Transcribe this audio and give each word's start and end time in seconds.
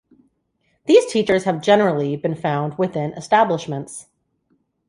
These 0.85 1.05
teachers 1.11 1.43
have 1.43 1.61
generally 1.61 2.15
been 2.17 2.33
found 2.33 2.75
within 2.79 3.13
establishments. 3.13 4.07